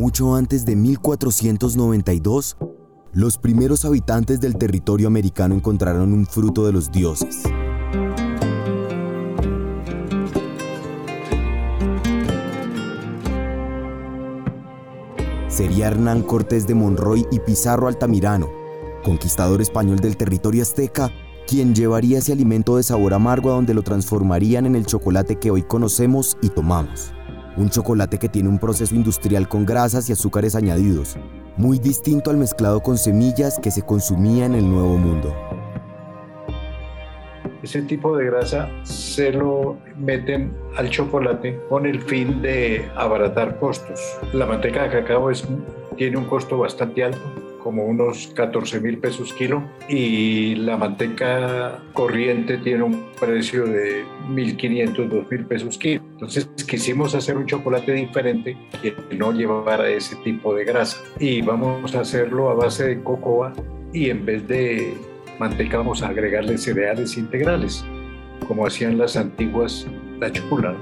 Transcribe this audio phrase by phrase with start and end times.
[0.00, 2.56] Mucho antes de 1492,
[3.12, 7.42] los primeros habitantes del territorio americano encontraron un fruto de los dioses.
[15.48, 18.48] Sería Hernán Cortés de Monroy y Pizarro Altamirano,
[19.04, 21.10] conquistador español del territorio azteca,
[21.46, 25.50] quien llevaría ese alimento de sabor amargo a donde lo transformarían en el chocolate que
[25.50, 27.12] hoy conocemos y tomamos.
[27.56, 31.16] Un chocolate que tiene un proceso industrial con grasas y azúcares añadidos,
[31.56, 35.34] muy distinto al mezclado con semillas que se consumía en el Nuevo Mundo.
[37.62, 44.00] Ese tipo de grasa se lo meten al chocolate con el fin de abaratar costos.
[44.32, 45.46] La manteca de cacao es,
[45.96, 47.20] tiene un costo bastante alto,
[47.62, 54.96] como unos 14 mil pesos kilo y la manteca corriente tiene un precio de 1.500,
[54.96, 56.02] 2.000 pesos kilo.
[56.12, 61.94] Entonces quisimos hacer un chocolate diferente que no llevara ese tipo de grasa y vamos
[61.94, 63.52] a hacerlo a base de cocoa
[63.92, 64.94] y en vez de
[65.38, 67.84] manteca vamos a agregarle cereales integrales
[68.46, 69.86] como hacían las antiguas
[70.18, 70.78] la chocolate.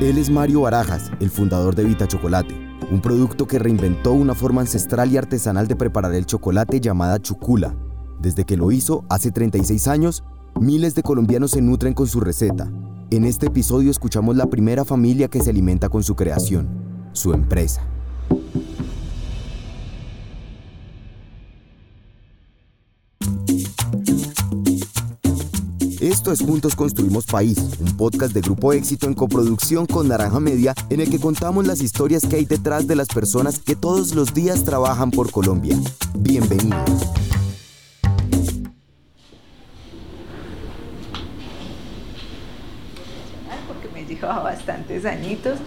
[0.00, 4.60] Él es Mario Barajas, el fundador de Vita Chocolate un producto que reinventó una forma
[4.60, 7.74] ancestral y artesanal de preparar el chocolate llamada chucula.
[8.20, 10.22] Desde que lo hizo hace 36 años,
[10.60, 12.70] miles de colombianos se nutren con su receta.
[13.10, 16.68] En este episodio escuchamos la primera familia que se alimenta con su creación,
[17.12, 17.82] su empresa.
[26.32, 31.00] Es Juntos Construimos País, un podcast de Grupo Éxito en coproducción con Naranja Media, en
[31.00, 34.64] el que contamos las historias que hay detrás de las personas que todos los días
[34.64, 35.78] trabajan por Colombia.
[36.18, 36.90] Bienvenidos.
[43.68, 45.60] Porque me llevaba bastantes añitos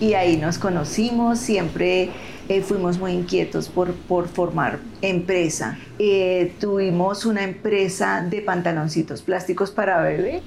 [0.00, 2.10] y ahí nos conocimos, siempre
[2.48, 5.78] eh, fuimos muy inquietos por, por formar empresa.
[5.98, 10.42] Eh, tuvimos una empresa de pantaloncitos plásticos para bebé.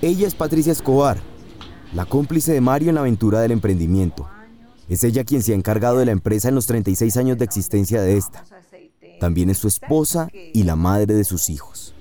[0.00, 1.18] Ella es Patricia Escobar,
[1.94, 4.28] la cómplice de Mario en la aventura del emprendimiento.
[4.88, 8.02] Es ella quien se ha encargado de la empresa en los 36 años de existencia
[8.02, 8.44] de esta.
[9.20, 11.94] También es su esposa y la madre de sus hijos.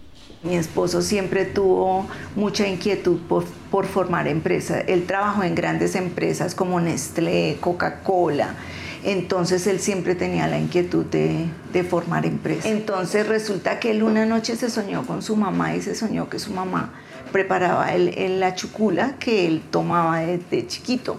[0.43, 4.85] Mi esposo siempre tuvo mucha inquietud por, por formar empresas.
[4.87, 8.55] Él trabajó en grandes empresas como Nestlé, Coca-Cola.
[9.03, 11.49] Entonces él siempre tenía la inquietud de,
[11.83, 12.65] formar empresas.
[12.65, 16.37] Entonces resulta que él una noche se soñó con su mamá y se soñó que
[16.37, 16.93] su mamá
[17.31, 21.17] preparaba el, la chucula que él tomaba desde chiquito.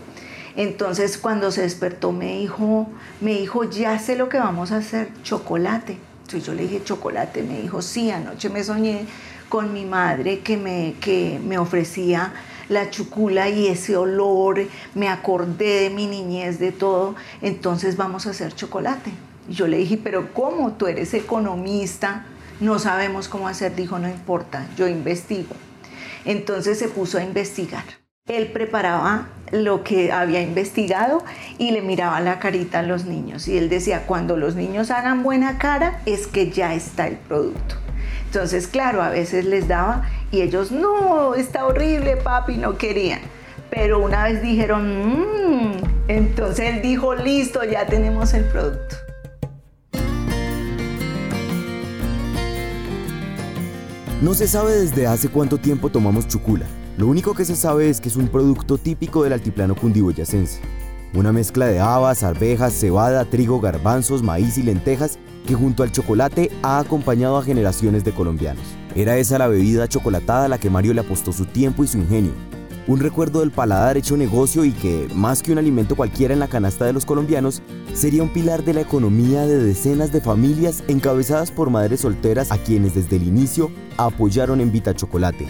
[0.54, 2.88] Entonces cuando se despertó me dijo,
[3.20, 5.96] me dijo, ya sé lo que vamos a hacer, chocolate.
[6.20, 7.42] Entonces yo le dije, chocolate.
[7.42, 9.06] Me dijo, sí, anoche me soñé
[9.48, 12.32] con mi madre que me, que me ofrecía
[12.72, 18.30] la chucula y ese olor, me acordé de mi niñez, de todo, entonces vamos a
[18.30, 19.12] hacer chocolate.
[19.48, 20.72] Y yo le dije, pero ¿cómo?
[20.72, 22.26] Tú eres economista,
[22.60, 23.74] no sabemos cómo hacer.
[23.74, 25.54] Dijo, no importa, yo investigo.
[26.24, 27.84] Entonces se puso a investigar.
[28.28, 31.24] Él preparaba lo que había investigado
[31.58, 33.48] y le miraba la carita a los niños.
[33.48, 37.81] Y él decía, cuando los niños hagan buena cara, es que ya está el producto.
[38.34, 43.20] Entonces, claro, a veces les daba y ellos, no, está horrible, papi, no querían.
[43.68, 45.72] Pero una vez dijeron, mmm,
[46.08, 48.96] entonces él dijo, listo, ya tenemos el producto.
[54.22, 56.64] No se sabe desde hace cuánto tiempo tomamos chucula.
[56.96, 60.58] Lo único que se sabe es que es un producto típico del altiplano cundiboyacense.
[61.12, 66.50] Una mezcla de habas, arvejas, cebada, trigo, garbanzos, maíz y lentejas que junto al chocolate
[66.62, 68.64] ha acompañado a generaciones de colombianos.
[68.94, 71.98] Era esa la bebida chocolatada a la que Mario le apostó su tiempo y su
[71.98, 72.32] ingenio.
[72.88, 76.48] Un recuerdo del paladar hecho negocio y que, más que un alimento cualquiera en la
[76.48, 77.62] canasta de los colombianos,
[77.94, 82.58] sería un pilar de la economía de decenas de familias encabezadas por madres solteras a
[82.58, 85.46] quienes desde el inicio apoyaron en Vita Chocolate.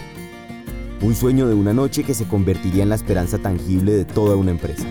[1.01, 4.51] Un sueño de una noche que se convertiría en la esperanza tangible de toda una
[4.51, 4.85] empresa.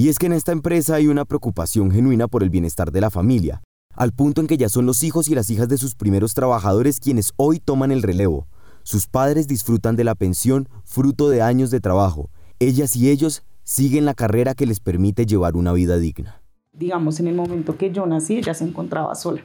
[0.00, 3.10] Y es que en esta empresa hay una preocupación genuina por el bienestar de la
[3.10, 3.60] familia,
[3.94, 7.00] al punto en que ya son los hijos y las hijas de sus primeros trabajadores
[7.00, 8.46] quienes hoy toman el relevo.
[8.82, 12.30] Sus padres disfrutan de la pensión fruto de años de trabajo.
[12.60, 16.40] Ellas y ellos siguen la carrera que les permite llevar una vida digna.
[16.72, 19.42] Digamos, en el momento que yo nací, ella se encontraba sola,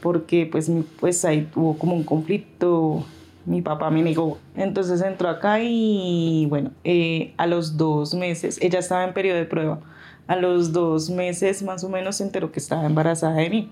[0.00, 0.68] porque pues,
[0.98, 3.06] pues ahí tuvo como un conflicto
[3.46, 4.38] mi papá me negó.
[4.56, 9.44] Entonces entró acá y bueno, eh, a los dos meses, ella estaba en periodo de
[9.44, 9.80] prueba,
[10.26, 13.70] a los dos meses más o menos se enteró que estaba embarazada de mí.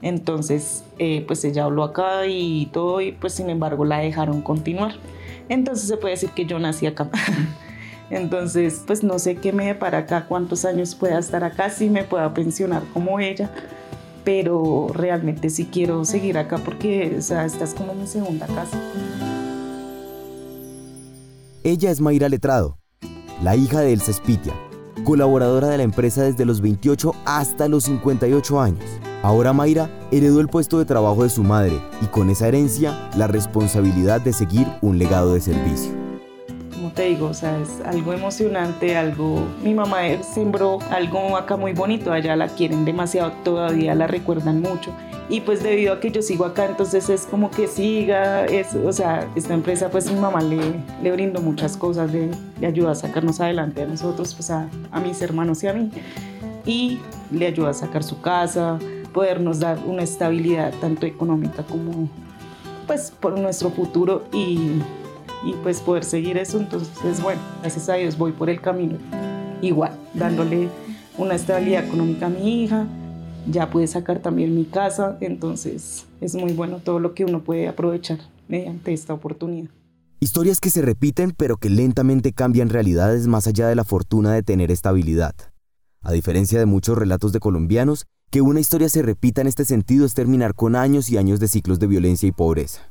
[0.00, 4.92] Entonces, eh, pues ella habló acá y todo, y pues sin embargo la dejaron continuar.
[5.48, 7.08] Entonces se puede decir que yo nací acá.
[8.10, 12.04] Entonces, pues no sé qué me para acá, cuántos años pueda estar acá, si me
[12.04, 13.50] pueda pensionar como ella,
[14.24, 18.78] pero realmente sí quiero seguir acá porque, o esta es como mi segunda casa.
[21.64, 22.78] Ella es Mayra Letrado,
[23.42, 24.54] la hija de Elsa Spitia,
[25.04, 28.84] colaboradora de la empresa desde los 28 hasta los 58 años.
[29.22, 33.26] Ahora Mayra heredó el puesto de trabajo de su madre y con esa herencia la
[33.26, 36.07] responsabilidad de seguir un legado de servicio
[36.98, 39.46] te digo, o sea, es algo emocionante, algo...
[39.62, 44.92] Mi mamá sembró algo acá muy bonito, allá la quieren demasiado, todavía la recuerdan mucho.
[45.28, 48.92] Y pues debido a que yo sigo acá, entonces es como que siga, es, o
[48.92, 50.58] sea, esta empresa pues mi mamá le,
[51.00, 52.30] le brindó muchas cosas, le,
[52.60, 55.92] le ayuda a sacarnos adelante a nosotros, pues a, a mis hermanos y a mí.
[56.66, 56.98] Y
[57.30, 58.76] le ayuda a sacar su casa,
[59.12, 62.08] podernos dar una estabilidad tanto económica como
[62.88, 64.80] pues por nuestro futuro y
[65.44, 66.58] y pues poder seguir eso.
[66.58, 68.96] Entonces, bueno, gracias a Dios voy por el camino
[69.62, 70.68] igual, dándole
[71.16, 72.86] una estabilidad económica a mi hija,
[73.50, 77.68] ya pude sacar también mi casa, entonces es muy bueno todo lo que uno puede
[77.68, 79.70] aprovechar mediante esta oportunidad.
[80.20, 84.42] Historias que se repiten pero que lentamente cambian realidades más allá de la fortuna de
[84.42, 85.34] tener estabilidad.
[86.02, 90.04] A diferencia de muchos relatos de colombianos, que una historia se repita en este sentido
[90.04, 92.82] es terminar con años y años de ciclos de violencia y pobreza.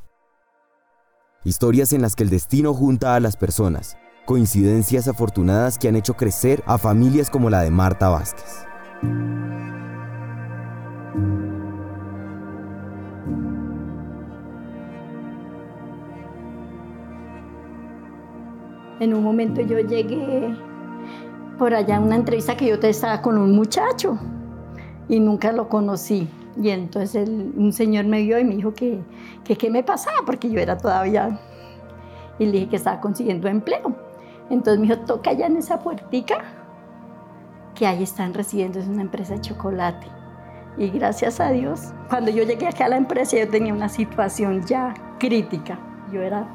[1.43, 3.95] Historias en las que el destino junta a las personas,
[4.25, 8.65] coincidencias afortunadas que han hecho crecer a familias como la de Marta Vázquez.
[18.99, 20.57] En un momento yo llegué
[21.59, 24.17] por allá a una entrevista que yo estaba con un muchacho
[25.07, 26.27] y nunca lo conocí.
[26.59, 29.01] Y entonces un señor me vio y me dijo que,
[29.43, 31.39] qué me pasaba, porque yo era todavía...
[32.39, 33.95] Y le dije que estaba consiguiendo empleo.
[34.49, 36.37] Entonces me dijo, toca allá en esa puertica,
[37.73, 40.07] que ahí están recibiendo, es una empresa de chocolate.
[40.77, 44.63] Y gracias a Dios, cuando yo llegué acá a la empresa, yo tenía una situación
[44.65, 45.79] ya crítica.
[46.11, 46.47] Yo era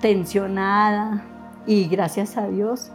[0.00, 1.24] tensionada
[1.66, 2.92] y gracias a Dios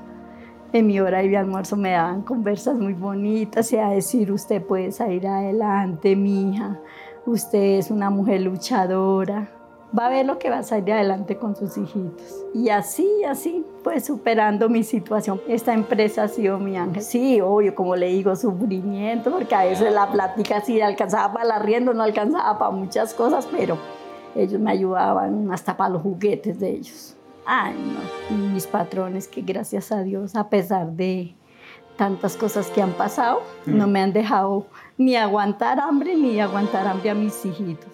[0.74, 4.92] en mi hora de almuerzo me daban conversas muy bonitas y a decir, usted puede
[4.92, 6.80] salir adelante, mi hija,
[7.26, 9.50] usted es una mujer luchadora,
[9.98, 12.46] va a ver lo que va a salir adelante con sus hijitos.
[12.54, 15.42] Y así, así, pues superando mi situación.
[15.48, 17.02] Esta empresa ha sido mi ángel.
[17.02, 21.52] Sí, obvio, como le digo, sufrimiento, porque a veces la plática sí alcanzaba para el
[21.52, 23.78] arriendo, no alcanzaba para muchas cosas, pero
[24.36, 27.16] ellos me ayudaban hasta para los juguetes de ellos.
[27.46, 27.76] Ay,
[28.30, 28.38] no.
[28.54, 31.36] mis patrones que gracias a Dios, a pesar de
[31.96, 33.92] tantas cosas que han pasado, no mm.
[33.92, 37.92] me han dejado ni aguantar hambre ni aguantar hambre a mis hijitos.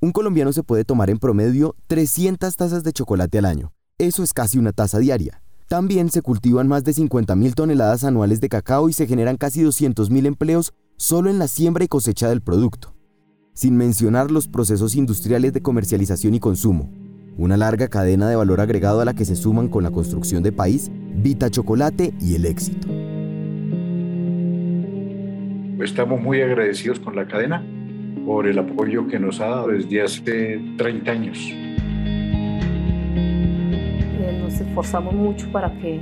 [0.00, 3.72] Un colombiano se puede tomar en promedio 300 tazas de chocolate al año.
[3.98, 5.42] Eso es casi una taza diaria.
[5.66, 10.26] También se cultivan más de 50.000 toneladas anuales de cacao y se generan casi 200.000
[10.26, 12.93] empleos solo en la siembra y cosecha del producto
[13.54, 16.90] sin mencionar los procesos industriales de comercialización y consumo,
[17.38, 20.50] una larga cadena de valor agregado a la que se suman con la construcción de
[20.50, 22.88] país, Vita Chocolate y el éxito.
[25.80, 27.64] Estamos muy agradecidos con la cadena
[28.26, 31.38] por el apoyo que nos ha dado desde hace 30 años.
[34.18, 36.00] Eh, nos esforzamos mucho para que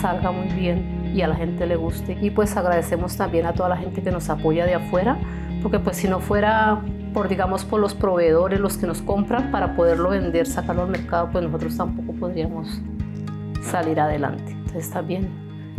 [0.00, 2.18] salga muy bien y a la gente le guste.
[2.20, 5.20] Y pues agradecemos también a toda la gente que nos apoya de afuera
[5.62, 6.82] porque pues si no fuera
[7.18, 11.28] por digamos por los proveedores, los que nos compran para poderlo vender, sacarlo al mercado,
[11.32, 12.80] pues nosotros tampoco podríamos
[13.60, 14.52] salir adelante.
[14.52, 15.28] Entonces también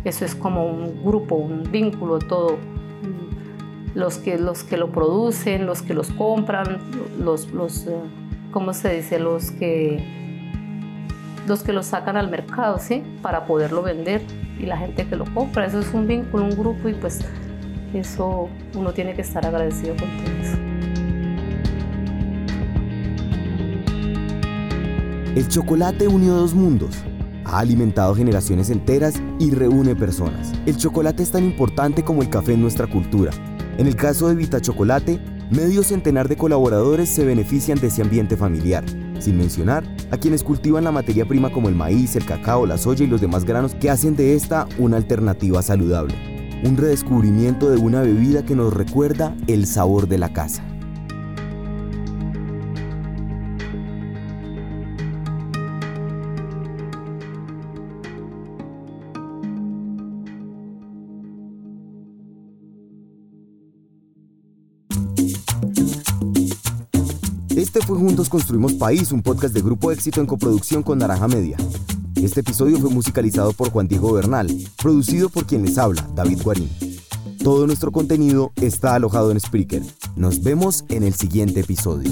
[0.04, 2.58] eso es como un grupo, un vínculo todo.
[3.96, 6.78] Los que, los que lo producen, los que los compran,
[7.18, 7.96] los, los eh,
[8.52, 9.18] ¿cómo se dice?
[9.18, 10.04] Los que,
[11.48, 13.02] los que lo sacan al mercado, ¿sí?
[13.22, 14.22] Para poderlo vender
[14.60, 15.66] y la gente que lo compra.
[15.66, 17.26] Eso es un vínculo, un grupo y pues
[17.94, 20.39] eso uno tiene que estar agradecido con todo
[25.36, 26.96] El chocolate unió dos mundos.
[27.46, 30.52] Ha alimentado generaciones enteras y reúne personas.
[30.66, 33.32] El chocolate es tan importante como el café en nuestra cultura.
[33.78, 35.20] En el caso de Vita Chocolate,
[35.52, 38.84] medio centenar de colaboradores se benefician de ese ambiente familiar,
[39.20, 43.06] sin mencionar a quienes cultivan la materia prima como el maíz, el cacao, la soya
[43.06, 46.16] y los demás granos que hacen de esta una alternativa saludable
[46.64, 50.64] un redescubrimiento de una bebida que nos recuerda el sabor de la casa.
[68.00, 71.58] Juntos Construimos País, un podcast de Grupo Éxito en coproducción con Naranja Media.
[72.16, 74.48] Este episodio fue musicalizado por Juan Diego Bernal,
[74.82, 76.70] producido por quien les habla, David Guarín.
[77.44, 79.84] Todo nuestro contenido está alojado en Spreaker.
[80.16, 82.12] Nos vemos en el siguiente episodio.